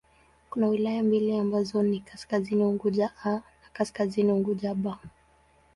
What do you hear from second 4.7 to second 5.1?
'B'.